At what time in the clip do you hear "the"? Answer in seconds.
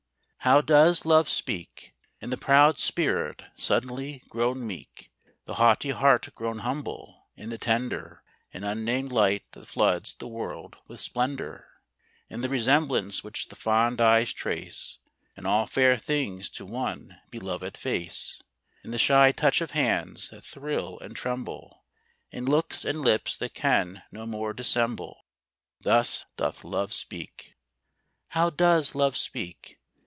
2.31-2.35, 5.45-5.53, 7.49-7.59, 10.15-10.27, 12.41-12.49, 13.49-13.55, 18.89-18.97